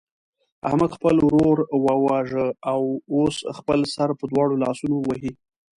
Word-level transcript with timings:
احمد 0.67 0.89
خپل 0.97 1.15
ورور 1.27 1.57
وواژه 1.85 2.47
او 2.71 2.81
اوس 3.13 3.35
خپل 3.57 3.79
سر 3.95 4.09
په 4.19 4.23
دواړو 4.31 4.55
لاسونو 4.63 4.97
وهي. 5.07 5.31